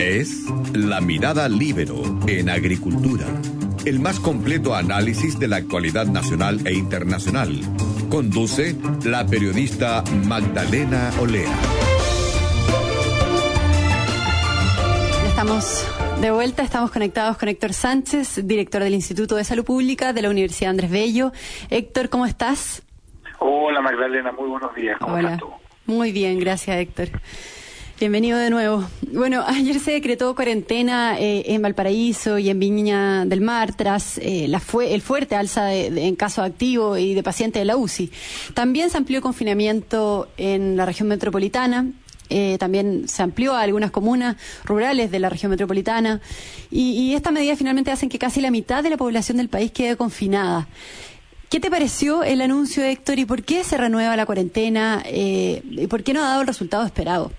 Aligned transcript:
Es 0.00 0.44
La 0.74 1.00
Mirada 1.00 1.48
Libero 1.48 2.02
en 2.26 2.50
Agricultura, 2.50 3.24
el 3.86 3.98
más 3.98 4.20
completo 4.20 4.74
análisis 4.74 5.38
de 5.38 5.48
la 5.48 5.56
actualidad 5.56 6.06
nacional 6.06 6.60
e 6.66 6.74
internacional. 6.74 7.58
Conduce 8.10 8.76
la 9.06 9.26
periodista 9.26 10.04
Magdalena 10.26 11.10
Olea. 11.18 11.50
Estamos 15.28 15.88
de 16.20 16.30
vuelta, 16.30 16.62
estamos 16.62 16.90
conectados 16.90 17.38
con 17.38 17.48
Héctor 17.48 17.72
Sánchez, 17.72 18.46
director 18.46 18.82
del 18.82 18.94
Instituto 18.94 19.36
de 19.36 19.44
Salud 19.44 19.64
Pública 19.64 20.12
de 20.12 20.20
la 20.20 20.28
Universidad 20.28 20.72
Andrés 20.72 20.90
Bello. 20.90 21.32
Héctor, 21.70 22.10
¿cómo 22.10 22.26
estás? 22.26 22.82
Hola 23.38 23.80
Magdalena, 23.80 24.30
muy 24.32 24.48
buenos 24.48 24.74
días. 24.74 24.98
¿Cómo 25.00 25.14
Hola. 25.14 25.34
estás 25.34 25.40
tú? 25.40 25.92
Muy 25.92 26.12
bien, 26.12 26.38
gracias 26.38 26.76
Héctor. 26.76 27.08
Bienvenido 27.98 28.38
de 28.38 28.50
nuevo. 28.50 28.84
Bueno, 29.10 29.42
ayer 29.46 29.80
se 29.80 29.92
decretó 29.92 30.34
cuarentena 30.34 31.18
eh, 31.18 31.44
en 31.46 31.62
Valparaíso 31.62 32.38
y 32.38 32.50
en 32.50 32.60
Viña 32.60 33.24
del 33.24 33.40
Mar 33.40 33.74
tras 33.74 34.18
eh, 34.18 34.48
la 34.48 34.60
fue, 34.60 34.92
el 34.92 35.00
fuerte 35.00 35.34
alza 35.34 35.64
de, 35.64 36.06
en 36.06 36.14
casos 36.14 36.44
activos 36.44 36.98
y 36.98 37.14
de 37.14 37.22
pacientes 37.22 37.58
de 37.58 37.64
la 37.64 37.78
UCI. 37.78 38.10
También 38.52 38.90
se 38.90 38.98
amplió 38.98 39.16
el 39.16 39.22
confinamiento 39.22 40.28
en 40.36 40.76
la 40.76 40.84
región 40.84 41.08
metropolitana. 41.08 41.86
eh, 42.28 42.58
también 42.58 43.08
se 43.08 43.22
amplió 43.22 43.54
a 43.54 43.62
algunas 43.62 43.90
comunas 43.92 44.36
rurales 44.66 45.10
de 45.10 45.18
la 45.18 45.30
región 45.30 45.48
metropolitana 45.48 46.20
y, 46.70 46.90
y 46.90 47.14
esta 47.14 47.30
medida 47.30 47.56
finalmente 47.56 47.92
hacen 47.92 48.10
que 48.10 48.18
casi 48.18 48.42
la 48.42 48.50
mitad 48.50 48.82
de 48.82 48.90
la 48.90 48.98
población 48.98 49.38
del 49.38 49.48
país 49.48 49.72
quede 49.72 49.96
confinada. 49.96 50.68
¿Qué 51.48 51.60
te 51.60 51.70
pareció 51.70 52.24
el 52.24 52.42
anuncio, 52.42 52.84
Héctor, 52.84 53.18
y 53.18 53.24
por 53.24 53.42
qué 53.42 53.64
se 53.64 53.78
renueva 53.78 54.16
la 54.16 54.26
cuarentena 54.26 55.02
y 55.08 55.86
por 55.86 56.02
qué 56.02 56.12
no 56.12 56.20
ha 56.20 56.28
dado 56.28 56.40
el 56.42 56.46
resultado 56.46 56.84
esperado? 56.84 57.30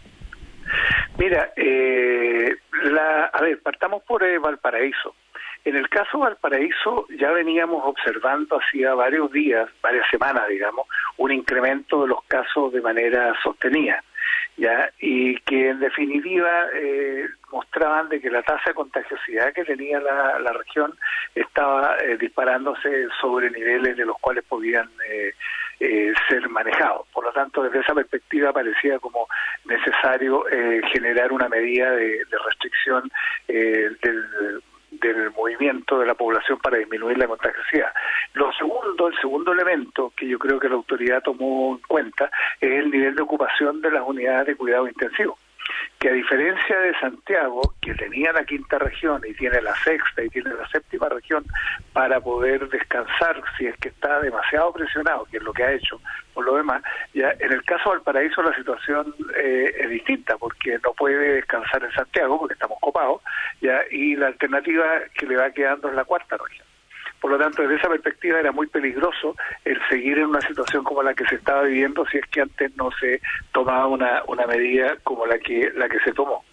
Mira, 1.18 1.52
eh, 1.56 2.56
la, 2.84 3.26
a 3.26 3.42
ver, 3.42 3.60
partamos 3.62 4.04
por 4.04 4.24
eh, 4.24 4.38
Valparaíso. 4.38 5.16
En 5.66 5.76
el 5.76 5.90
caso 5.90 6.20
Valparaíso 6.20 7.08
ya 7.20 7.32
veníamos 7.32 7.82
observando 7.84 8.60
hacía 8.60 8.94
varios 8.94 9.32
días, 9.32 9.68
varias 9.82 10.08
semanas, 10.10 10.48
digamos, 10.48 10.88
un 11.18 11.32
incremento 11.32 12.04
de 12.04 12.10
los 12.10 12.24
casos 12.26 12.72
de 12.72 12.82
manera 12.82 13.34
sostenida, 13.44 14.04
ya 14.58 14.92
y 15.00 15.36
que 15.40 15.70
en 15.70 15.80
definitiva 15.80 16.68
eh, 16.74 17.28
mostraban 17.52 18.10
de 18.10 18.22
que 18.22 18.30
la 18.30 18.44
tasa 18.44 18.70
de 18.70 18.76
contagiosidad 18.76 19.54
que 19.54 19.66
tenía 19.66 20.00
la, 20.00 20.40
la 20.40 20.54
región 20.54 20.94
estaba 21.36 21.98
eh, 21.98 22.18
disparándose 22.18 23.08
sobre 23.20 23.50
niveles 23.50 23.98
de 23.98 24.06
los 24.06 24.18
cuales 24.20 24.46
podían 24.46 24.90
eh, 25.10 25.34
eh, 25.80 26.14
ser 26.30 26.50
manejados. 26.50 27.08
Por 27.14 27.26
lo 27.26 27.32
tanto, 27.32 27.64
desde 27.64 27.80
esa 27.80 27.94
perspectiva 27.94 28.54
parecía 28.54 29.00
como 29.00 29.28
necesario 29.66 30.48
eh, 30.50 30.82
generar 30.92 31.32
una 31.32 31.50
medida 31.50 31.92
de, 31.92 32.26
de 32.26 32.38
restricción 32.46 33.12
eh, 33.48 33.90
del 34.02 34.62
del 34.90 35.32
movimiento 35.32 36.00
de 36.00 36.06
la 36.06 36.16
población 36.16 36.58
para 36.60 36.78
disminuir 36.78 37.18
la 37.18 37.28
contagiosidad. 37.28 37.92
Lo 38.34 38.52
segundo, 38.54 39.08
el 39.08 39.18
segundo 39.20 39.52
elemento 39.52 40.12
que 40.16 40.28
yo 40.28 40.40
creo 40.40 40.60
que 40.60 40.70
la 40.70 40.76
autoridad 40.76 41.22
tomó 41.22 41.76
en 41.76 41.82
cuenta 41.88 42.32
es 42.60 42.72
el 42.72 42.90
nivel 42.90 43.16
de 43.16 43.22
ocupación 43.22 43.82
de 43.82 43.92
las 43.92 44.04
unidades 44.08 44.48
de 44.48 44.56
cuidado 44.56 44.88
intensivo 44.88 45.38
que 46.00 46.10
a 46.10 46.14
diferencia 46.14 46.80
de 46.80 46.94
Santiago, 47.00 47.74
que 47.82 47.94
tenía 47.96 48.32
la 48.32 48.44
quinta 48.46 48.78
región 48.78 49.22
y 49.28 49.34
tiene 49.34 49.62
la 49.62 49.76
sexta 49.78 50.24
y 50.24 50.30
tiene 50.30 50.54
la 50.54 50.68
séptima 50.70 51.10
región 51.10 51.44
para 51.94 52.20
poder 52.20 52.70
descansar 52.70 53.42
si 53.58 53.68
es 53.68 53.78
que 53.78 53.90
está 53.90 54.20
demasiado 54.22 54.74
presionado, 54.74 55.26
que 55.26 55.38
es 55.38 55.44
lo 55.44 55.54
que 55.54 55.64
ha 55.64 55.72
hecho 55.72 56.00
por 56.38 56.46
lo 56.46 56.56
demás, 56.56 56.84
ya 57.16 57.34
en 57.40 57.52
el 57.52 57.64
caso 57.64 57.90
de 57.90 57.96
Valparaíso 57.96 58.44
la 58.44 58.56
situación 58.56 59.12
eh, 59.36 59.74
es 59.80 59.90
distinta 59.90 60.38
porque 60.38 60.78
no 60.84 60.94
puede 60.94 61.34
descansar 61.34 61.84
en 61.84 61.92
Santiago 61.94 62.38
porque 62.38 62.54
estamos 62.54 62.78
copados, 62.80 63.24
ya 63.60 63.80
y 63.90 64.16
la 64.16 64.28
alternativa 64.28 64.86
que 65.16 65.26
le 65.26 65.36
va 65.36 65.50
quedando 65.50 65.90
es 65.90 65.96
la 65.96 66.06
cuarta 66.06 66.38
región. 66.38 66.68
Por 67.22 67.32
lo 67.32 67.38
tanto, 67.38 67.62
desde 67.62 67.76
esa 67.76 67.90
perspectiva 67.90 68.40
era 68.40 68.52
muy 68.52 68.68
peligroso 68.68 69.36
el 69.66 69.80
seguir 69.90 70.20
en 70.20 70.28
una 70.28 70.42
situación 70.42 70.84
como 70.84 71.04
la 71.04 71.14
que 71.14 71.26
se 71.26 71.36
estaba 71.36 71.64
viviendo 71.64 72.06
si 72.08 72.18
es 72.18 72.26
que 72.28 72.42
antes 72.42 72.76
no 72.78 72.90
se 73.00 73.22
tomaba 73.52 73.88
una, 73.88 74.24
una 74.28 74.46
medida 74.46 74.98
como 75.04 75.26
la 75.26 75.40
que, 75.40 75.72
la 75.76 75.90
que 75.90 76.00
se 76.00 76.14
tomó. 76.14 76.44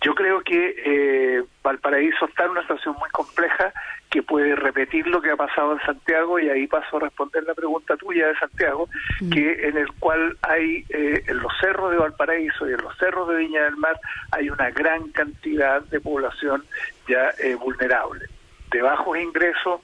Yo 0.00 0.14
creo 0.14 0.40
que 0.42 0.74
eh, 0.84 1.44
Valparaíso 1.62 2.26
está 2.26 2.44
en 2.44 2.50
una 2.50 2.62
situación 2.62 2.96
muy 2.98 3.08
compleja 3.10 3.72
que 4.10 4.22
puede 4.22 4.56
repetir 4.56 5.06
lo 5.06 5.22
que 5.22 5.30
ha 5.30 5.36
pasado 5.36 5.72
en 5.72 5.80
Santiago 5.80 6.38
y 6.38 6.48
ahí 6.50 6.66
paso 6.66 6.96
a 6.96 7.00
responder 7.00 7.44
la 7.44 7.54
pregunta 7.54 7.96
tuya 7.96 8.26
de 8.26 8.36
Santiago, 8.36 8.88
que 9.32 9.68
en 9.68 9.78
el 9.78 9.90
cual 9.92 10.36
hay 10.42 10.84
eh, 10.90 11.22
en 11.26 11.38
los 11.38 11.52
cerros 11.60 11.92
de 11.92 11.96
Valparaíso 11.96 12.68
y 12.68 12.72
en 12.72 12.82
los 12.82 12.96
cerros 12.98 13.28
de 13.28 13.36
Viña 13.36 13.62
del 13.62 13.76
Mar 13.76 13.98
hay 14.32 14.50
una 14.50 14.70
gran 14.70 15.08
cantidad 15.12 15.80
de 15.82 16.00
población 16.00 16.64
ya 17.08 17.30
eh, 17.42 17.54
vulnerable, 17.54 18.26
de 18.70 18.82
bajos 18.82 19.18
ingresos 19.18 19.80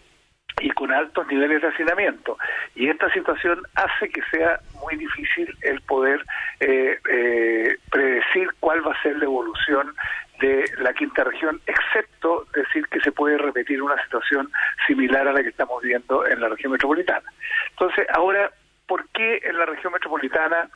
y 0.60 0.70
con 0.70 0.92
altos 0.92 1.26
niveles 1.28 1.62
de 1.62 1.68
hacinamiento. 1.68 2.36
Y 2.74 2.88
esta 2.88 3.10
situación 3.12 3.62
hace 3.74 4.08
que 4.08 4.22
sea 4.30 4.60
muy 4.80 4.96
difícil 4.96 5.54
el 5.62 5.80
poder 5.82 6.24
eh, 6.60 6.98
eh, 7.10 7.76
predecir 7.90 8.48
cuál 8.60 8.86
va 8.86 8.92
a 8.92 9.02
ser 9.02 9.16
la 9.18 9.24
evolución 9.24 9.94
de 10.40 10.64
la 10.78 10.92
quinta 10.92 11.24
región, 11.24 11.60
excepto 11.66 12.46
decir 12.54 12.86
que 12.88 13.00
se 13.00 13.12
puede 13.12 13.38
repetir 13.38 13.82
una 13.82 14.00
situación 14.04 14.50
similar 14.86 15.26
a 15.26 15.32
la 15.32 15.42
que 15.42 15.48
estamos 15.48 15.82
viendo 15.82 16.26
en 16.26 16.40
la 16.40 16.48
región 16.48 16.72
metropolitana. 16.72 17.28
Entonces, 17.70 18.06
ahora, 18.12 18.50
¿por 18.86 19.08
qué 19.08 19.40
en 19.42 19.58
la 19.58 19.66
región 19.66 19.92
metropolitana 19.92 20.68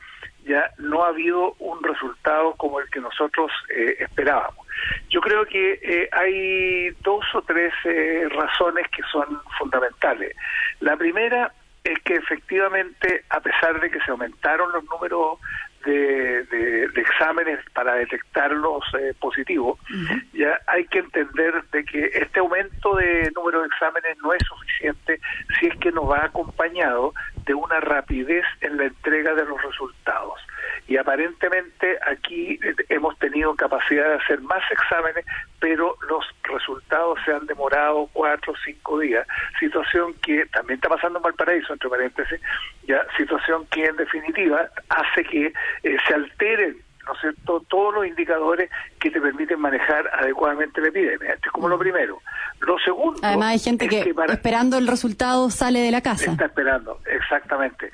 ya 0.45 0.69
no 0.77 1.03
ha 1.03 1.09
habido 1.09 1.55
un 1.59 1.81
resultado 1.81 2.53
como 2.55 2.81
el 2.81 2.89
que 2.89 2.99
nosotros 2.99 3.51
eh, 3.69 3.95
esperábamos? 3.99 4.62
Yo 5.09 5.21
creo 5.21 5.45
que 5.45 5.79
eh, 5.81 6.09
hay 6.11 6.89
dos 7.03 7.23
o 7.33 7.41
tres 7.41 7.73
eh, 7.85 8.27
razones 8.29 8.85
que 8.95 9.03
son 9.11 9.41
fundamentales. 9.57 10.35
La 10.79 10.95
primera 10.97 11.51
es 11.83 11.99
que 12.03 12.15
efectivamente, 12.15 13.25
a 13.29 13.39
pesar 13.41 13.79
de 13.81 13.89
que 13.91 13.99
se 14.01 14.11
aumentaron 14.11 14.71
los 14.71 14.83
números 14.85 15.39
de, 15.85 16.43
de- 16.43 16.87
de 16.87 17.01
exámenes 17.01 17.59
para 17.73 17.95
detectar 17.95 18.51
los 18.51 18.81
eh, 18.97 19.13
positivos, 19.19 19.77
ya 20.31 20.57
hay 20.67 20.85
que 20.87 20.99
entender 20.99 21.61
de 21.73 21.83
que 21.83 22.05
este 22.13 22.39
aumento 22.39 22.95
de 22.95 23.29
número 23.35 23.59
de 23.61 23.67
exámenes 23.67 24.17
no 24.19 24.31
es 24.33 24.41
suficiente 24.47 25.19
si 25.59 25.67
es 25.67 25.75
que 25.79 25.91
no 25.91 26.07
va 26.07 26.23
acompañado 26.23 27.13
de 27.45 27.53
una 27.53 27.81
rapidez 27.81 28.45
en 28.61 28.77
la 28.77 28.85
entrega 28.85 29.33
de 29.33 29.43
los 29.45 29.61
resultados. 29.61 29.92
Y 30.93 30.97
aparentemente 30.97 31.97
aquí 32.05 32.59
eh, 32.63 32.75
hemos 32.89 33.17
tenido 33.17 33.55
capacidad 33.55 34.09
de 34.09 34.13
hacer 34.23 34.39
más 34.41 34.61
exámenes, 34.71 35.25
pero 35.59 35.95
los 36.07 36.23
resultados 36.43 37.17
se 37.25 37.33
han 37.33 37.47
demorado 37.47 38.07
cuatro 38.13 38.53
o 38.53 38.55
cinco 38.63 38.99
días, 38.99 39.25
situación 39.59 40.13
que 40.21 40.45
también 40.53 40.75
está 40.77 40.89
pasando 40.89 41.17
en 41.17 41.23
Valparaíso, 41.23 41.73
entre 41.73 41.89
paréntesis, 41.89 42.39
ya 42.87 43.01
situación 43.17 43.65
que 43.71 43.85
en 43.85 43.95
definitiva 43.97 44.69
hace 44.89 45.23
que 45.23 45.51
eh, 45.81 45.97
se 46.07 46.13
alteren 46.13 46.77
¿no 47.05 47.13
es 47.15 47.19
cierto?, 47.19 47.59
todos 47.67 47.93
los 47.95 48.07
indicadores 48.07 48.69
que 48.97 49.11
te 49.11 49.19
permiten 49.19 49.59
manejar 49.59 50.09
adecuadamente 50.13 50.79
la 50.79 50.87
epidemia. 50.87 51.33
Esto 51.33 51.47
es 51.47 51.51
como 51.51 51.67
lo 51.67 51.77
primero. 51.77 52.21
Lo 52.61 52.79
segundo... 52.79 53.19
Además 53.21 53.49
hay 53.51 53.59
gente 53.59 53.85
es 53.91 54.05
que, 54.05 54.13
para- 54.13 54.31
esperando 54.31 54.77
el 54.77 54.87
resultado 54.87 55.49
sale 55.49 55.79
de 55.81 55.91
la 55.91 55.99
casa. 55.99 56.31
Está 56.31 56.45
esperando, 56.45 57.01
exactamente. 57.33 57.87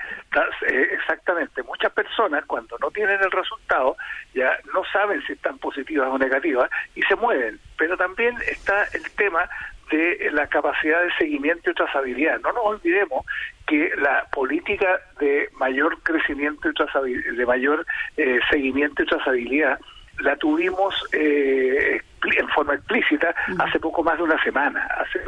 Eh, 0.67 0.87
exactamente. 0.93 1.63
Muchas 1.63 1.91
personas 1.93 2.45
cuando 2.45 2.77
no 2.79 2.91
tienen 2.91 3.19
el 3.21 3.31
resultado 3.31 3.95
ya 4.33 4.57
no 4.73 4.83
saben 4.91 5.21
si 5.25 5.33
están 5.33 5.57
positivas 5.57 6.07
o 6.09 6.17
negativas 6.17 6.69
y 6.95 7.01
se 7.03 7.15
mueven. 7.15 7.59
Pero 7.77 7.97
también 7.97 8.35
está 8.47 8.83
el 8.93 9.09
tema 9.11 9.49
de 9.91 10.29
la 10.31 10.47
capacidad 10.47 11.01
de 11.01 11.11
seguimiento 11.17 11.71
y 11.71 11.73
trazabilidad. 11.73 12.39
No 12.41 12.51
nos 12.51 12.65
olvidemos 12.65 13.25
que 13.65 13.91
la 13.97 14.25
política 14.31 14.99
de 15.19 15.49
mayor 15.57 16.01
crecimiento 16.03 16.69
y 16.69 16.73
trazabilidad, 16.73 17.33
de 17.33 17.45
mayor 17.45 17.85
eh, 18.17 18.39
seguimiento 18.51 19.03
y 19.03 19.05
trazabilidad 19.07 19.79
la 20.19 20.35
tuvimos 20.35 20.93
eh, 21.13 22.01
en 22.23 22.47
forma 22.49 22.75
explícita 22.75 23.33
hace 23.57 23.79
poco 23.79 24.03
más 24.03 24.17
de 24.17 24.23
una 24.23 24.43
semana, 24.43 24.85
hace 24.97 25.21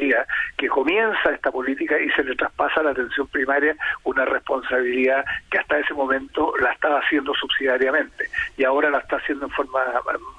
día 0.00 0.26
que 0.56 0.68
comienza 0.68 1.30
esta 1.32 1.52
política 1.52 1.98
y 2.00 2.10
se 2.10 2.24
le 2.24 2.34
traspasa 2.34 2.80
a 2.80 2.84
la 2.84 2.90
atención 2.90 3.28
primaria 3.28 3.76
una 4.04 4.24
responsabilidad 4.24 5.24
que 5.50 5.58
hasta 5.58 5.78
ese 5.78 5.94
momento 5.94 6.52
la 6.60 6.72
estaba 6.72 6.98
haciendo 6.98 7.32
subsidiariamente 7.34 8.28
y 8.56 8.64
ahora 8.64 8.90
la 8.90 8.98
está 8.98 9.16
haciendo 9.16 9.46
en 9.46 9.52
forma 9.52 9.80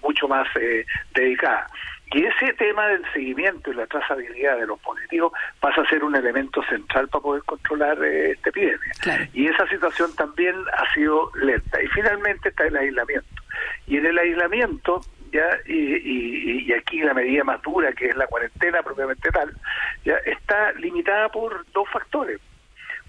mucho 0.02 0.28
más 0.28 0.48
eh, 0.60 0.86
dedicada. 1.13 1.68
Y 2.13 2.25
ese 2.25 2.54
tema 2.54 2.88
del 2.88 3.04
seguimiento 3.13 3.72
y 3.72 3.75
la 3.75 3.88
trazabilidad 3.88 4.58
de 4.58 4.68
los 4.68 4.78
positivos 4.81 5.31
pasa 5.62 5.81
a 5.81 5.90
ser 5.90 6.04
un 6.04 6.13
elemento 6.13 6.62
central 6.63 7.08
para 7.08 7.22
poder 7.22 7.44
controlar 7.44 8.04
eh, 8.04 8.31
esta 8.31 8.50
epidemia. 8.50 8.92
Claro. 9.00 9.24
Y 9.34 9.48
esa 9.48 9.66
situación 9.68 10.13
también 10.16 10.56
ha 10.78 10.94
sido 10.94 11.31
lenta. 11.36 11.81
Y 11.81 11.88
finalmente 11.88 12.50
está 12.50 12.66
el 12.66 12.75
aislamiento. 12.75 13.42
Y 13.88 13.98
en 13.98 14.08
el 14.08 14.18
aislamiento, 14.18 15.02
ya 15.31 15.50
y, 15.66 15.95
y- 15.95 16.66
y 16.68 16.74
aquí 16.74 17.01
la 17.01 17.13
medida 17.13 17.44
más 17.44 17.62
dura, 17.62 17.92
que 17.94 18.07
es 18.07 18.16
la 18.16 18.28
cuarentena 18.28 18.81
propiamente 18.83 19.30
tal, 19.31 19.54
ya 20.06 20.16
está 20.25 20.72
limitada 20.74 21.30
por 21.30 21.66
dos 21.74 21.88
factores. 21.89 22.39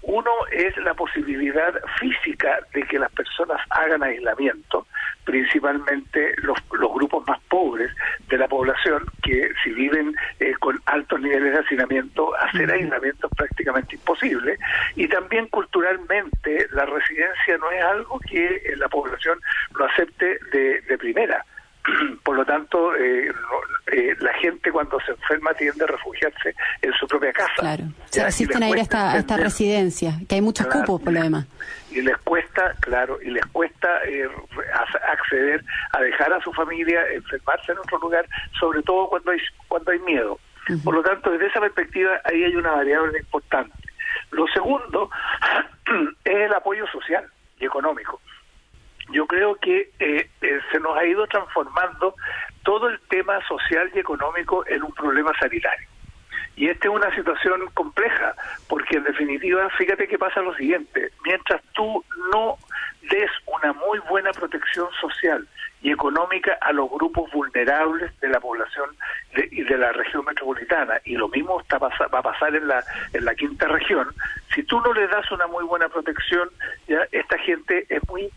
Uno 0.05 0.31
es 0.51 0.75
la 0.77 0.93
posibilidad 0.95 1.73
física 1.97 2.59
de 2.73 2.83
que 2.83 2.99
las 2.99 3.09
personas 3.13 3.61
hagan 3.69 4.03
aislamiento, 4.03 4.85
principalmente 5.23 6.33
los, 6.41 6.57
los 6.73 6.93
grupos 6.93 7.25
más 7.25 7.39
pobres 7.47 7.89
de 8.27 8.37
la 8.37 8.49
población, 8.49 9.05
que 9.21 9.49
si 9.63 9.69
viven 9.71 10.13
eh, 10.41 10.53
con 10.59 10.77
altos 10.87 11.21
niveles 11.21 11.53
de 11.53 11.59
hacinamiento, 11.59 12.35
hacer 12.35 12.69
aislamiento 12.69 13.27
es 13.27 13.33
prácticamente 13.37 13.95
imposible. 13.95 14.57
Y 14.97 15.07
también 15.07 15.47
culturalmente, 15.47 16.67
la 16.73 16.85
residencia 16.85 17.57
no 17.57 17.71
es 17.71 17.83
algo 17.83 18.19
que 18.29 18.45
eh, 18.45 18.75
la 18.75 18.89
población 18.89 19.39
lo 19.75 19.85
acepte 19.85 20.37
de, 20.51 20.81
de 20.81 20.97
primera. 20.97 21.45
Por 22.23 22.37
lo 22.37 22.45
tanto, 22.45 22.95
eh, 22.95 23.31
eh, 23.87 24.15
la 24.19 24.33
gente 24.35 24.71
cuando 24.71 24.99
se 25.01 25.11
enferma 25.11 25.53
tiende 25.53 25.83
a 25.83 25.87
refugiarse 25.87 26.55
en 26.81 26.93
su 26.93 27.07
propia 27.07 27.33
casa. 27.33 27.53
Claro, 27.57 27.83
se 28.05 28.23
resisten 28.23 28.63
a 28.63 28.69
ir 28.69 28.77
a 28.77 28.81
esta, 28.81 29.17
esta, 29.17 29.37
residencia, 29.37 30.13
que 30.27 30.35
hay 30.35 30.41
muchos 30.41 30.67
cupos 30.67 31.01
por 31.01 31.13
lo 31.13 31.21
demás. 31.21 31.45
Y 31.91 32.01
les 32.01 32.17
cuesta, 32.19 32.73
claro, 32.79 33.19
y 33.21 33.29
les 33.29 33.45
cuesta 33.47 34.03
eh, 34.05 34.27
acceder 35.11 35.63
a 35.91 36.01
dejar 36.01 36.33
a 36.33 36.41
su 36.41 36.53
familia, 36.53 37.01
enfermarse 37.13 37.71
en 37.73 37.79
otro 37.79 37.99
lugar, 37.99 38.25
sobre 38.59 38.81
todo 38.83 39.09
cuando 39.09 39.31
hay, 39.31 39.39
cuando 39.67 39.91
hay 39.91 39.99
miedo. 39.99 40.39
Por 40.83 40.95
lo 40.95 41.03
tanto, 41.03 41.29
desde 41.31 41.47
esa 41.47 41.59
perspectiva, 41.59 42.21
ahí 42.23 42.45
hay 42.45 42.55
una 42.55 42.71
variable 42.71 43.19
importante. 43.19 43.73
Lo 44.31 44.47
segundo 44.47 45.09
es 46.23 46.35
el 46.35 46.53
apoyo 46.53 46.87
social 46.87 47.25
y 47.59 47.65
económico 47.65 48.21
yo 49.11 49.25
creo 49.27 49.55
que 49.55 49.79
eh, 49.81 49.89
eh, 49.99 50.27
se 50.73 50.79
nos 50.79 50.97
ha 50.97 51.05
ido 51.05 51.27
transformando 51.27 52.15
todo 52.63 52.89
el 52.89 52.99
tema 53.07 53.39
social 53.47 53.91
y 53.93 53.99
económico 53.99 54.65
en 54.67 54.81
un 54.81 54.91
problema 54.91 55.31
sanitario. 55.39 55.87
Y 56.55 56.69
esta 56.69 56.87
es 56.87 56.93
una 56.93 57.13
situación 57.15 57.61
compleja, 57.73 58.35
porque 58.67 58.97
en 58.97 59.03
definitiva, 59.03 59.69
fíjate 59.71 60.07
que 60.07 60.19
pasa 60.19 60.41
lo 60.41 60.55
siguiente, 60.55 61.11
mientras 61.25 61.61
tú 61.73 62.03
no 62.31 62.57
des 63.09 63.29
una 63.47 63.73
muy 63.73 63.99
buena 64.09 64.31
protección 64.31 64.87
social 65.01 65.47
y 65.81 65.91
económica 65.91 66.57
a 66.61 66.71
los 66.71 66.89
grupos 66.89 67.29
vulnerables 67.31 68.17
de 68.21 68.29
la 68.29 68.39
población 68.39 68.89
y 69.35 69.63
de, 69.63 69.77
la 69.77 69.91
región 69.91 70.23
metropolitana, 70.23 71.01
y 71.03 71.15
lo 71.15 71.27
mismo 71.27 71.59
está 71.59 71.77
va 71.77 71.89
a 71.89 72.21
pasar 72.21 72.55
en 72.55 72.67
la, 72.67 72.81
en 73.11 73.25
la 73.25 73.35
quinta 73.35 73.67
región, 73.67 74.07
si 74.53 74.63
tú 74.63 74.79
no 74.81 74.93
le 74.93 75.07
das 75.07 75.29
una 75.31 75.47
muy 75.47 75.65
buena 75.65 75.89
protección, 75.89 76.49
ya 76.87 77.05
esta 77.11 77.37
gente 77.39 77.85
es 77.89 78.07
muy 78.07 78.31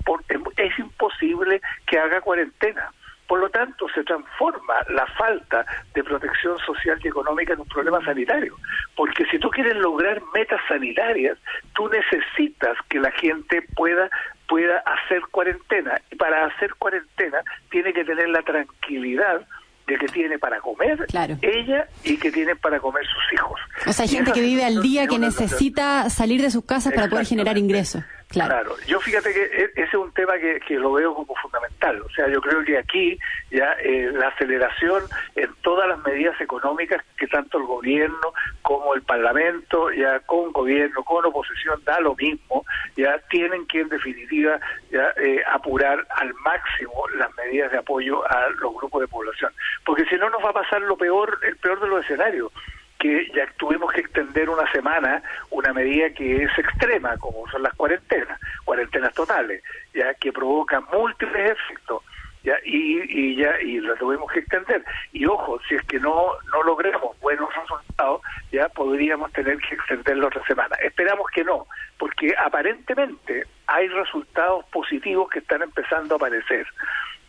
es 0.56 0.78
imposible 0.78 1.60
que 1.86 1.98
haga 1.98 2.20
cuarentena. 2.20 2.90
Por 3.26 3.40
lo 3.40 3.50
tanto, 3.50 3.86
se 3.94 4.04
transforma 4.04 4.74
la 4.88 5.06
falta 5.06 5.66
de 5.94 6.04
protección 6.04 6.58
social 6.58 6.98
y 7.02 7.08
económica 7.08 7.54
en 7.54 7.60
un 7.60 7.68
problema 7.68 8.04
sanitario. 8.04 8.56
Porque 8.94 9.24
si 9.26 9.38
tú 9.38 9.50
quieres 9.50 9.76
lograr 9.76 10.22
metas 10.34 10.60
sanitarias, 10.68 11.38
tú 11.74 11.88
necesitas 11.88 12.76
que 12.88 13.00
la 13.00 13.10
gente 13.12 13.62
pueda 13.74 14.08
pueda 14.48 14.78
hacer 14.78 15.22
cuarentena. 15.30 16.00
Y 16.10 16.16
para 16.16 16.46
hacer 16.46 16.74
cuarentena 16.76 17.38
tiene 17.70 17.92
que 17.92 18.04
tener 18.04 18.28
la 18.28 18.42
tranquilidad 18.42 19.44
de 19.86 19.96
que 19.98 20.06
tiene 20.06 20.38
para 20.38 20.60
comer 20.60 21.06
ella 21.42 21.86
y 22.02 22.16
que 22.16 22.32
tiene 22.32 22.56
para 22.56 22.80
comer 22.80 23.04
sus 23.06 23.32
hijos. 23.32 23.60
O 23.86 23.92
sea, 23.92 24.04
hay 24.04 24.08
gente 24.08 24.32
que 24.32 24.40
vive 24.40 24.64
al 24.64 24.82
día 24.82 25.06
que 25.06 25.18
necesita 25.18 26.10
salir 26.10 26.42
de 26.42 26.50
sus 26.50 26.64
casas 26.64 26.92
para 26.92 27.08
poder 27.08 27.26
generar 27.26 27.56
ingresos. 27.56 28.02
Claro. 28.28 28.74
yo 28.86 28.98
fíjate 29.00 29.32
que 29.32 29.42
e, 29.42 29.64
ese 29.76 29.82
es 29.82 29.94
un 29.94 30.12
tema 30.12 30.34
que, 30.38 30.60
lo 30.70 30.92
veo 30.92 31.14
como 31.14 31.34
fundamental. 31.36 32.02
O 32.02 32.10
sea, 32.10 32.28
yo 32.28 32.40
creo 32.40 32.64
que 32.64 32.76
aquí 32.76 33.18
ya 33.50 33.72
eh, 33.74 34.10
la 34.12 34.28
aceleración 34.28 35.04
en 35.36 35.50
todas 35.62 35.88
las 35.88 35.98
medidas 36.04 36.38
económicas 36.40 37.02
que 37.16 37.28
tanto 37.28 37.58
el 37.58 37.64
gobierno 37.64 38.32
como 38.62 38.94
el 38.94 39.02
Parlamento, 39.02 39.90
ya 39.92 40.20
con 40.20 40.52
gobierno, 40.52 41.04
con 41.04 41.24
oposición, 41.24 41.80
da 41.84 42.00
lo 42.00 42.14
mismo, 42.16 42.64
ya 42.96 43.18
tienen 43.30 43.66
que 43.66 43.80
en 43.80 43.88
definitiva 43.88 44.58
ya 44.90 45.12
eh, 45.16 45.42
apurar 45.52 46.04
al 46.16 46.34
máximo 46.34 47.04
las 47.16 47.34
medidas 47.36 47.70
de 47.70 47.78
apoyo 47.78 48.28
a 48.28 48.50
los 48.60 48.74
grupos 48.74 49.02
de 49.02 49.08
población. 49.08 49.52
Porque 49.84 50.04
si 50.06 50.16
no 50.16 50.28
nos 50.30 50.44
va 50.44 50.50
a 50.50 50.54
pasar 50.54 50.82
lo 50.82 50.96
peor, 50.96 51.38
el 51.42 51.56
peor 51.56 51.80
de 51.80 51.88
los 51.88 52.04
escenarios 52.04 52.52
que 52.98 53.28
ya 53.34 53.46
tuvimos 53.56 53.92
que 53.92 54.00
extender 54.00 54.48
una 54.48 54.70
semana 54.72 55.22
una 55.50 55.72
medida 55.72 56.10
que 56.10 56.44
es 56.44 56.58
extrema, 56.58 57.16
como 57.18 57.48
son 57.48 57.62
las 57.62 57.74
cuarentenas, 57.74 58.40
cuarentenas 58.64 59.12
totales, 59.14 59.62
ya 59.94 60.14
que 60.14 60.32
provocan 60.32 60.84
múltiples 60.92 61.52
efectos. 61.52 62.02
Ya, 62.44 62.54
y, 62.64 63.00
y 63.08 63.34
ya 63.34 63.60
y 63.60 63.80
la 63.80 63.96
tuvimos 63.96 64.30
que 64.30 64.38
extender 64.38 64.84
y 65.12 65.26
ojo 65.26 65.58
si 65.68 65.74
es 65.74 65.82
que 65.82 65.98
no 65.98 66.28
no 66.52 66.62
logramos 66.62 67.18
buenos 67.18 67.52
resultados 67.52 68.20
ya 68.52 68.68
podríamos 68.68 69.32
tener 69.32 69.58
que 69.58 69.74
extenderlo 69.74 70.28
otra 70.28 70.44
semana 70.46 70.76
esperamos 70.76 71.26
que 71.34 71.42
no 71.42 71.66
porque 71.98 72.36
aparentemente 72.38 73.48
hay 73.66 73.88
resultados 73.88 74.64
positivos 74.66 75.28
que 75.28 75.40
están 75.40 75.62
empezando 75.62 76.14
a 76.14 76.18
aparecer 76.18 76.68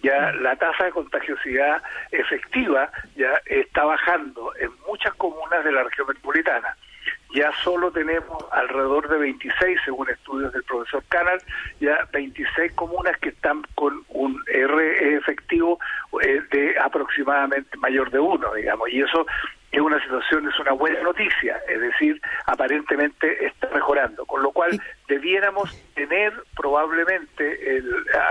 ya 0.04 0.32
la 0.34 0.56
tasa 0.56 0.86
de 0.86 0.92
contagiosidad 0.92 1.82
efectiva 2.12 2.92
ya 3.16 3.42
está 3.46 3.86
bajando 3.86 4.54
en 4.60 4.70
muchas 4.88 5.14
comunas 5.16 5.64
de 5.64 5.72
la 5.72 5.84
región 5.84 6.08
metropolitana. 6.08 6.76
Ya 7.34 7.52
solo 7.64 7.92
tenemos 7.92 8.46
alrededor 8.52 9.10
de 9.10 9.18
26, 9.18 9.80
según 9.84 10.10
estudios 10.10 10.54
del 10.54 10.64
profesor 10.64 11.04
Canal, 11.10 11.42
ya 11.80 12.08
26 12.14 12.72
comunas 12.74 13.18
que 13.20 13.30
están 13.30 13.64
con 13.76 14.04
un 14.10 14.42
R 14.48 15.16
efectivo 15.16 15.78
eh, 16.22 16.42
de 16.52 16.76
aproximadamente 16.80 17.76
mayor 17.78 18.12
de 18.12 18.20
uno, 18.20 18.54
digamos, 18.54 18.90
y 18.90 19.02
eso 19.02 19.26
es 19.72 19.82
una 19.82 20.02
situación, 20.02 20.48
es 20.48 20.60
una 20.60 20.72
buena 20.72 21.02
noticia, 21.02 21.60
es 21.68 21.82
decir, 21.82 22.22
aparentemente 22.46 23.46
está 23.46 23.70
mejorando, 23.74 24.26
con 24.26 24.42
lo 24.42 24.52
cual 24.52 24.82
debiéramos 25.08 25.76
tener 25.94 26.34
probablemente 26.56 27.78
el, 27.78 27.86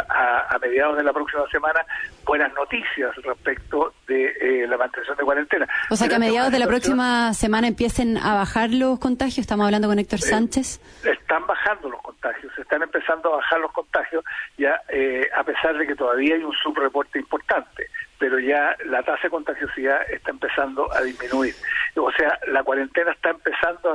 a, 0.09 0.59
mediados 0.61 0.97
de 0.97 1.05
la 1.05 1.13
próxima 1.13 1.47
semana 1.51 1.85
buenas 2.25 2.53
noticias 2.55 3.15
respecto 3.17 3.93
de 4.09 4.25
eh, 4.41 4.67
la 4.67 4.79
mantención 4.79 5.17
de 5.17 5.25
cuarentena. 5.25 5.69
O 5.91 5.97
sea, 5.97 6.09
que 6.09 6.15
a 6.15 6.19
mediados 6.19 6.51
de 6.51 6.59
la 6.59 6.67
próxima 6.67 7.35
semana 7.35 7.69
empiecen 7.69 8.17
a 8.17 8.35
bajar 8.35 8.71
los 8.71 8.99
contagios, 8.99 9.39
estamos 9.39 9.67
hablando 9.67 9.89
con 9.89 9.99
Héctor 9.99 10.21
eh, 10.21 10.23
Sánchez. 10.23 10.81
están 11.05 11.47
bajando 11.47 11.91
los 11.91 11.96
están 12.77 12.83
empezando 12.83 13.33
a 13.33 13.37
bajar 13.37 13.61
los 13.61 13.73
contagios, 13.73 14.25
ya 14.59 14.81
eh, 14.89 15.29
a 15.35 15.45
pesar 15.45 15.77
de 15.79 15.87
que 15.87 15.95
todavía 15.95 16.35
hay 16.35 16.45
un 16.45 16.55
subreporte 16.63 17.19
importante 17.19 17.89
pero 18.19 18.39
ya 18.39 18.75
la 18.87 19.03
tasa 19.03 19.25
de 19.25 19.31
contagiosidad 19.31 20.11
está 20.11 20.31
empezando 20.31 20.91
a 20.93 21.03
disminuir. 21.03 21.55
O 21.97 22.11
sea, 22.13 22.39
la 22.49 22.63
cuarentena 22.63 23.13
está 23.13 23.31
empezando 23.31 23.93
a 23.93 23.95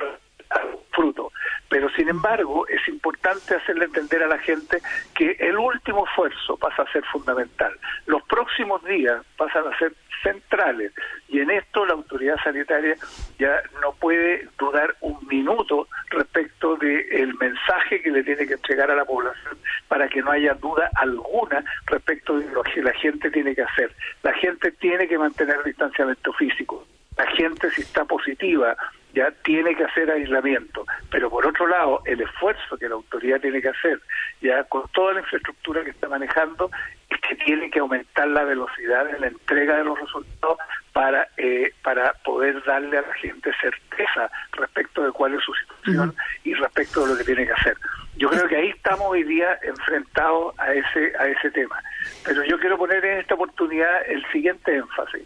fruto. 0.92 1.32
Pero 1.70 1.90
sin 1.92 2.10
embargo, 2.10 2.68
es 2.68 2.86
importante 2.88 3.56
hacerle 3.56 3.86
entender 3.86 4.24
a 4.24 4.28
la 4.28 4.40
gente 4.40 4.82
que 5.16 5.38
el 5.40 5.58
último 5.58 6.06
esfuerzo 6.06 6.58
pasa 6.58 6.84
a 6.84 6.92
ser 6.92 7.04
fundamental. 7.06 7.74
Los 8.06 8.24
próximos 8.24 8.84
días 8.84 9.24
pasan 9.38 9.68
a 9.68 9.78
ser 9.78 9.94
centrales 10.22 10.92
y 11.28 11.40
en 11.40 11.50
esto 11.50 11.86
la 11.86 11.94
autoridad 11.94 12.36
sanitaria 12.44 12.96
ya 13.40 13.62
no 13.82 13.94
puede 13.94 14.48
dudar 14.58 14.96
un 15.02 15.18
minuto 15.28 15.88
respecto 16.10 16.76
del 16.76 17.06
el 17.12 17.34
mensaje 17.36 18.02
que 18.02 18.12
le 18.12 18.24
tiene 18.24 18.46
que 18.46 18.54
entregar 18.54 18.92
a 18.92 18.96
la 18.96 19.06
población 19.06 19.58
para 19.88 20.08
que 20.08 20.22
no 20.22 20.32
haya 20.32 20.54
duda 20.54 20.90
alguna 20.96 21.64
respecto 21.88 22.40
de 22.40 22.52
lo 22.52 22.64
que 22.64 22.82
la 22.82 22.94
gente 22.94 23.32
tiene 23.32 23.56
que 23.56 23.64
hacer. 23.64 23.96
La 24.24 24.34
gente 24.34 24.72
tiene 24.72 25.08
que 25.08 25.18
mantener 25.18 25.58
el 25.58 25.64
distanciamiento 25.64 26.34
físico. 26.34 26.86
La 27.18 27.26
gente 27.32 27.70
si 27.72 27.82
está 27.82 28.06
positiva 28.06 28.76
ya 29.14 29.32
tiene 29.44 29.76
que 29.76 29.84
hacer 29.84 30.10
aislamiento, 30.10 30.86
pero 31.10 31.30
por 31.30 31.46
otro 31.46 31.68
lado, 31.68 32.02
el 32.06 32.22
esfuerzo 32.22 32.78
que 32.78 32.88
la 32.88 32.96
autoridad 32.96 33.42
tiene 33.42 33.62
que 33.62 33.70
hacer, 33.70 34.00
ya 34.42 34.64
con 34.66 34.88
toda 34.94 35.14
la 35.14 35.20
infraestructura 35.22 35.84
que 35.84 35.92
está 35.92 36.08
manejando, 36.08 36.70
es 37.10 37.20
que 37.22 37.36
tiene 37.36 37.70
que 37.70 37.80
aumentar 37.80 38.28
la 38.28 38.44
velocidad 38.44 39.10
en 39.10 39.22
la 39.22 39.28
entrega 39.28 39.78
de 39.78 39.84
los 39.84 40.00
resultados 40.00 40.58
para 40.94 41.28
eh, 41.38 41.74
para 41.84 42.14
poder 42.24 42.64
darle 42.64 42.98
a 42.98 43.02
la 43.02 43.14
gente 43.16 43.52
certeza 43.60 44.30
respecto 44.54 45.04
de 45.04 45.12
cuál 45.12 45.34
es 45.34 45.44
su 45.44 45.54
situación 45.54 46.16
y 46.44 46.54
respecto 46.54 47.06
de 47.06 47.12
lo 47.12 47.18
que 47.18 47.24
tiene 47.24 47.46
que 47.46 47.54
hacer. 47.54 47.78
Yo 48.16 48.30
creo 48.30 48.48
que 48.48 48.56
ahí 48.56 48.70
estamos 48.70 49.08
hoy 49.08 49.24
día 49.24 49.58
enfrentados 49.62 50.58
a 50.60 50.74
ese 50.74 51.14
a 51.18 51.28
ese 51.28 51.52
tema, 51.52 51.82
pero 52.26 52.44
yo 52.46 52.60
quiero 52.60 52.78
poner 52.78 53.04
en 53.04 53.20
esta 53.20 53.36
oportunidad 53.36 54.10
el 54.10 54.26
siguiente 54.32 54.76
énfasis. 54.76 55.24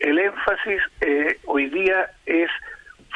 El 0.00 0.18
énfasis 0.18 0.80
eh, 1.00 1.38
hoy 1.46 1.68
día 1.70 2.10
es 2.26 2.50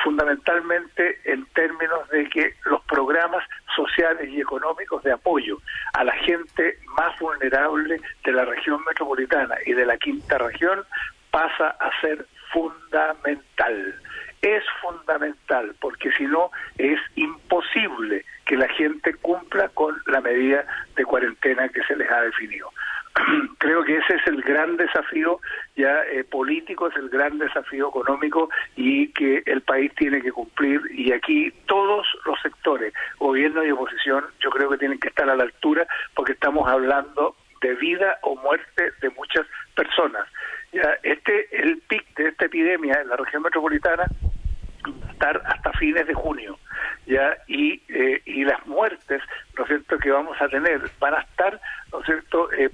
fundamentalmente 0.03 1.21
en 1.25 1.45
términos 1.47 2.09
de 2.11 2.29
que 2.29 2.55
los 2.65 2.83
programas 2.85 3.45
sociales 3.75 4.29
y 4.29 4.41
económicos 4.41 5.03
de 5.03 5.13
apoyo 5.13 5.59
a 5.93 6.05
la 6.05 6.13
gente 6.13 6.79
más 6.97 7.19
vulnerable 7.19 8.01
de 8.25 8.33
la 8.33 8.45
región 8.45 8.81
metropolitana 8.87 9.57
y 9.67 9.73
de 9.73 9.87
la 9.87 9.97
quinta 9.97 10.39
región 10.39 10.85
pasa 11.31 11.69
a 11.81 11.91
ser 12.01 12.27
fundamental. 12.53 13.95
Es 14.43 14.65
fundamental 14.81 15.75
porque 15.81 16.11
si 16.13 16.25
no 16.25 16.51
es 16.77 16.99
imposible 17.15 18.25
que 18.45 18.57
la 18.57 18.69
gente 18.69 19.15
cumpla 19.15 19.69
con 19.69 19.97
la 20.07 20.21
medida 20.21 20.67
de 20.97 21.05
cuarentena 21.05 21.69
que 21.69 21.83
se 21.85 21.97
les 21.97 22.11
ha 22.11 22.23
definido. 22.23 22.71
Creo 23.59 23.85
que 23.85 23.97
ese 23.97 24.15
es 24.15 24.27
el 24.27 24.43
gran 24.43 24.77
desafío 24.77 25.41
ya 25.77 26.03
eh, 26.05 26.25
político, 26.25 26.89
es 26.89 26.97
el 26.97 27.09
gran 27.09 27.39
desafío 27.39 27.89
económico 27.89 28.49
y 28.77 29.09
que 29.13 29.43
el 29.47 29.61
país 29.63 29.93
tiene 29.97 30.21
que 30.21 30.33
cumplir. 30.33 30.81
Y 30.93 31.13
aquí 31.13 31.53
todos 31.67 32.07
los 32.25 32.41
sectores, 32.41 32.93
gobierno 33.19 33.65
y 33.65 33.71
oposición, 33.71 34.25
yo 34.41 34.51
creo 34.51 34.71
que 34.71 34.79
tienen 34.79 34.99
que 34.99 35.09
estar 35.09 35.29
a 35.29 35.37
la 35.37 35.45
altura 35.45 35.87
porque 36.15 36.33
estamos 36.33 36.69
hablando 36.69 37.37
de 37.61 37.75
vida 37.75 38.19
o 38.23 38.37
muerte 38.37 38.93
de 39.01 39.11
muchas 39.11 39.47
personas. 39.75 40.27
Ya, 40.73 40.97
este, 41.03 41.49
el 41.53 41.79
pic 41.89 42.15
de 42.17 42.29
esta 42.29 42.47
epidemia 42.47 43.01
en 43.03 43.09
la 43.09 43.17
región 43.17 43.43
metropolitana 43.43 44.07
estar 45.11 45.41
hasta 45.47 45.73
fines 45.75 46.07
de 46.07 46.15
junio 46.15 46.59
ya 47.07 47.37
y 47.47 47.81
eh, 47.89 48.23
y 48.25 48.45
las 48.45 48.65
muertes 48.67 49.23
no 49.57 49.67
cierto 49.67 49.99
que 49.99 50.11
vamos 50.11 50.41
a 50.41 50.49
tener 50.49 50.81
van 50.99 51.15
a 51.15 51.21
estar 51.21 51.61
no 51.93 52.01
es 52.01 52.07
cierto 52.07 52.53
eh, 52.53 52.69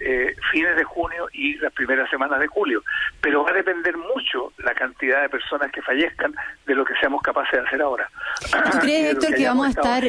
eh, 0.00 0.36
fines 0.52 0.76
de 0.76 0.84
junio 0.84 1.28
y 1.32 1.54
las 1.58 1.72
primeras 1.72 2.08
semanas 2.10 2.40
de 2.40 2.46
julio 2.46 2.82
pero 3.20 3.44
va 3.44 3.50
a 3.50 3.54
depender 3.54 3.96
mucho 3.96 4.52
la 4.58 4.74
cantidad 4.74 5.22
de 5.22 5.28
personas 5.28 5.70
que 5.72 5.82
fallezcan 5.82 6.34
de 6.66 6.74
lo 6.74 6.84
que 6.84 6.94
seamos 7.00 7.22
capaces 7.22 7.52
de 7.52 7.66
hacer 7.66 7.82
ahora 7.82 8.08
¿Tú 8.72 8.78
crees 8.80 9.12
Héctor 9.12 9.34
que 9.34 9.46
vamos 9.46 9.66
a 9.66 9.70
estar 9.70 10.04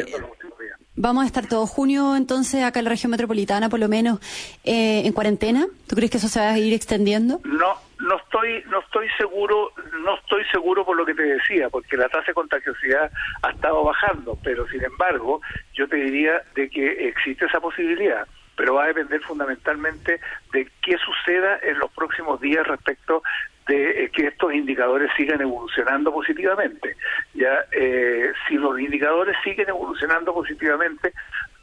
Vamos 0.98 1.24
a 1.24 1.26
estar 1.26 1.48
todo 1.48 1.66
junio 1.66 2.16
entonces 2.16 2.64
acá 2.64 2.80
en 2.80 2.86
la 2.86 2.92
región 2.92 3.12
metropolitana, 3.12 3.70
por 3.70 3.80
lo 3.80 3.88
menos, 3.88 4.20
eh, 4.64 5.02
en 5.06 5.14
cuarentena. 5.14 5.66
¿Tú 5.88 5.96
crees 5.96 6.12
que 6.12 6.18
eso 6.18 6.28
se 6.28 6.40
va 6.40 6.52
a 6.52 6.60
ir 6.60 6.74
extendiendo? 6.74 7.40
No, 7.44 7.76
no 8.02 8.18
estoy, 8.18 8.64
no 8.70 8.82
estoy 8.82 9.08
seguro, 9.18 9.72
no 10.04 10.16
estoy 10.18 10.44
seguro 10.52 10.86
por 10.86 10.98
lo 10.98 11.06
que 11.06 11.14
te 11.14 11.24
decía, 11.24 11.70
porque 11.70 11.98
la 11.98 12.10
tasa 12.10 12.28
de 12.28 12.34
contagiosidad 12.34 13.10
ha 13.42 13.50
estado 13.50 13.84
bajando, 13.84 14.38
pero 14.44 14.68
sin 14.68 14.84
embargo, 14.84 15.42
yo 15.74 15.88
te 15.88 15.96
diría 15.96 16.42
de 16.56 16.70
que 16.70 17.08
existe 17.08 17.46
esa 17.46 17.60
posibilidad 17.60 18.28
pero 18.56 18.76
va 18.76 18.84
a 18.84 18.88
depender 18.88 19.22
fundamentalmente 19.22 20.20
de 20.54 20.70
qué 20.82 20.98
suceda 20.98 21.60
en 21.64 21.80
los 21.80 21.92
próximos 21.92 22.40
días 22.42 22.68
respecto 22.68 23.24
de 23.68 24.06
eh, 24.06 24.10
que 24.10 24.28
estos 24.28 24.54
indicadores 24.54 25.10
sigan 25.16 25.42
evolucionando 25.42 26.12
positivamente. 26.12 26.96
Ya, 27.34 27.66
eh, 27.72 28.32
si 28.48 28.56
los 28.56 28.80
indicadores 28.80 29.36
siguen 29.44 29.70
evolucionando 29.70 30.34
positivamente, 30.34 31.14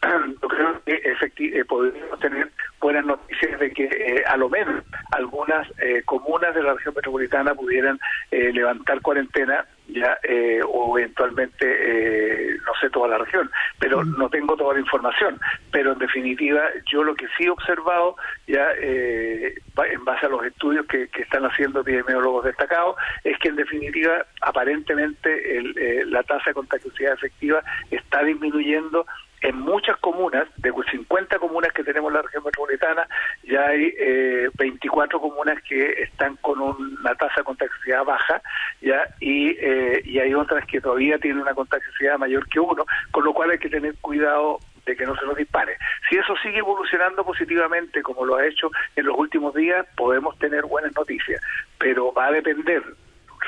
yo 0.02 0.48
creo 0.48 0.82
que 0.84 1.02
eh, 1.04 1.64
podríamos 1.64 2.20
tener 2.20 2.50
buenas 2.80 3.04
noticias 3.04 3.58
de 3.58 3.72
que 3.72 4.24
a 4.26 4.36
lo 4.36 4.48
menos 4.48 4.84
algunas 5.10 5.66
comunas 6.04 6.54
de 6.54 6.62
la 6.62 6.74
región 6.74 6.94
metropolitana 6.94 7.54
pudieran 7.54 7.98
levantar 8.30 9.00
cuarentena 9.00 9.66
ya 9.88 10.18
eh, 10.22 10.60
o 10.66 10.98
eventualmente 10.98 11.64
eh, 11.66 12.56
no 12.64 12.72
sé 12.80 12.90
toda 12.90 13.08
la 13.08 13.18
región. 13.18 13.50
Pero 13.78 14.04
no 14.04 14.28
tengo 14.28 14.56
toda 14.56 14.74
la 14.74 14.80
información. 14.80 15.40
Pero 15.70 15.92
en 15.92 15.98
definitiva 15.98 16.62
yo 16.90 17.02
lo 17.02 17.14
que 17.14 17.26
sí 17.36 17.44
he 17.44 17.50
observado 17.50 18.16
ya 18.46 18.68
eh, 18.78 19.54
en 19.90 20.04
base 20.04 20.26
a 20.26 20.28
los 20.28 20.44
estudios 20.44 20.86
que, 20.86 21.08
que, 21.08 21.22
están 21.22 21.44
haciendo 21.44 21.80
epidemiólogos 21.80 22.44
destacados 22.44 22.96
es 23.24 23.38
que 23.38 23.48
en 23.48 23.56
definitiva 23.56 24.26
aparentemente 24.42 25.58
el, 25.58 26.10
la 26.10 26.22
tasa 26.22 26.50
de 26.50 26.54
contagiosidad 26.54 27.14
efectiva 27.14 27.62
está 27.90 28.22
disminuyendo 28.22 29.06
en 29.40 29.60
muchas 29.60 29.96
comunas, 29.98 30.48
de 30.56 30.72
50 30.72 31.38
comunas 31.38 31.72
que 31.72 31.84
tenemos 31.84 32.10
en 32.10 32.16
la 32.16 32.22
región 32.22 32.44
metropolitana, 32.44 33.06
ya 33.48 33.66
hay 33.66 33.94
eh, 33.98 34.48
24 34.58 35.20
comunas 35.20 35.62
que 35.62 36.02
están 36.02 36.36
con 36.36 36.60
una 36.60 37.14
tasa 37.14 37.34
de 37.38 37.44
contagiosidad 37.44 38.04
baja, 38.04 38.42
ya 38.80 39.02
y, 39.20 39.50
eh, 39.58 40.02
y 40.04 40.18
hay 40.18 40.34
otras 40.34 40.66
que 40.66 40.80
todavía 40.80 41.18
tienen 41.18 41.42
una 41.42 41.54
contagiosidad 41.54 42.18
mayor 42.18 42.46
que 42.48 42.60
uno, 42.60 42.84
con 43.10 43.24
lo 43.24 43.32
cual 43.32 43.50
hay 43.50 43.58
que 43.58 43.70
tener 43.70 43.94
cuidado 44.00 44.58
de 44.84 44.96
que 44.96 45.06
no 45.06 45.16
se 45.16 45.26
nos 45.26 45.36
dispare. 45.36 45.76
Si 46.08 46.16
eso 46.16 46.34
sigue 46.42 46.58
evolucionando 46.58 47.24
positivamente 47.24 48.02
como 48.02 48.24
lo 48.24 48.36
ha 48.36 48.46
hecho 48.46 48.70
en 48.96 49.06
los 49.06 49.18
últimos 49.18 49.54
días, 49.54 49.86
podemos 49.96 50.38
tener 50.38 50.64
buenas 50.64 50.94
noticias, 50.94 51.40
pero 51.78 52.12
va 52.12 52.26
a 52.26 52.32
depender 52.32 52.82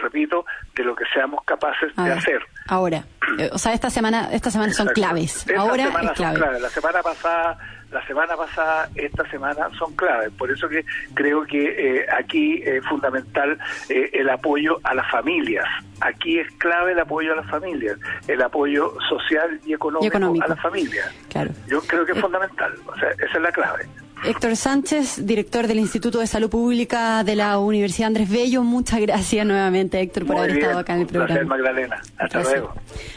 repito, 0.02 0.44
de 0.74 0.84
lo 0.84 0.94
que 0.94 1.04
seamos 1.12 1.42
capaces 1.44 1.94
de 1.96 2.12
hacer. 2.12 2.40
Ahora, 2.68 3.04
o 3.52 3.58
sea, 3.58 3.72
esta 3.72 3.90
semana, 3.90 4.28
esta 4.32 4.50
semana 4.50 4.72
son 4.72 4.88
claves. 4.88 5.46
ahora 5.56 5.84
es 6.02 6.10
clave. 6.12 6.60
La 6.60 6.68
semana 6.70 7.02
pasada, 7.02 7.58
la 7.90 8.06
semana 8.06 8.36
pasada, 8.36 8.88
esta 8.94 9.28
semana 9.30 9.68
son 9.78 9.94
claves. 9.94 10.30
Por 10.38 10.50
eso 10.50 10.68
que 10.68 10.84
creo 11.14 11.44
que 11.44 11.98
eh, 12.00 12.06
aquí 12.16 12.62
es 12.64 12.84
fundamental 12.86 13.58
eh, 13.88 14.10
el 14.12 14.28
apoyo 14.28 14.78
a 14.84 14.94
las 14.94 15.10
familias. 15.10 15.66
Aquí 16.00 16.38
es 16.38 16.50
clave 16.58 16.92
el 16.92 16.98
apoyo 16.98 17.32
a 17.32 17.36
las 17.36 17.50
familias, 17.50 17.98
el 18.26 18.40
apoyo 18.42 18.94
social 19.08 19.60
y 19.64 19.74
económico, 19.74 20.16
a 20.16 20.48
las 20.48 20.60
familias. 20.60 21.12
Claro. 21.28 21.50
Yo 21.66 21.80
creo 21.82 22.06
que 22.06 22.12
es 22.12 22.20
fundamental. 22.20 22.72
O 22.86 22.96
sea, 22.98 23.10
esa 23.10 23.36
es 23.36 23.40
la 23.40 23.52
clave. 23.52 23.86
Héctor 24.24 24.54
Sánchez, 24.56 25.24
director 25.24 25.66
del 25.66 25.78
Instituto 25.78 26.18
de 26.18 26.26
Salud 26.26 26.50
Pública 26.50 27.24
de 27.24 27.36
la 27.36 27.58
Universidad 27.58 28.08
Andrés 28.08 28.28
Bello. 28.28 28.62
Muchas 28.62 29.00
gracias 29.00 29.46
nuevamente, 29.46 30.00
Héctor, 30.00 30.26
por 30.26 30.36
haber 30.36 30.58
estado 30.58 30.78
acá 30.78 30.94
en 30.94 31.00
el 31.00 31.06
programa. 31.06 31.44
Magdalena. 31.44 32.02
Hasta 32.18 32.42
luego. 32.42 32.74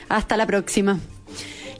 Hasta 0.10 0.38
la 0.38 0.45
próxima. 0.45 1.00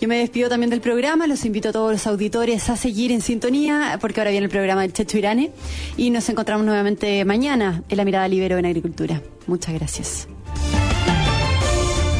Yo 0.02 0.10
me 0.10 0.18
despido 0.18 0.50
también 0.50 0.70
del 0.70 0.82
programa, 0.82 1.28
los 1.28 1.46
invito 1.46 1.70
a 1.70 1.72
todos 1.72 1.94
los 1.94 2.06
auditores 2.08 2.70
a 2.70 2.76
seguir 2.76 3.14
en 3.14 3.22
sintonía, 3.22 3.98
porque 4.02 4.20
ahora 4.20 4.32
viene 4.32 4.46
el 4.46 4.52
programa 4.52 4.82
del 4.82 4.92
Checho 4.92 5.18
Irane, 5.18 5.52
y 5.96 6.10
nos 6.10 6.28
encontramos 6.28 6.66
nuevamente 6.66 7.24
mañana 7.24 7.84
en 7.88 7.98
La 7.98 8.04
Mirada 8.04 8.28
Libero 8.28 8.58
en 8.58 8.66
Agricultura. 8.66 9.22
Muchas 9.48 9.74
gracias. 9.74 10.28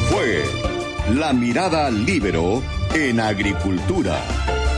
Fue 0.08 0.44
La 1.14 1.34
Mirada 1.34 1.90
Libero 1.90 2.62
en 2.94 3.20
Agricultura 3.20 4.18